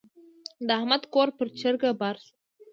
د 0.67 0.69
احمد 0.79 1.03
کور 1.13 1.27
پر 1.37 1.47
چرګه 1.59 1.89
بار 1.99 2.15
شو. 2.23 2.33